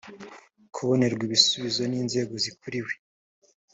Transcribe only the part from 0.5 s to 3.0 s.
kubonerwa ibisubizo n inzego zikuriwe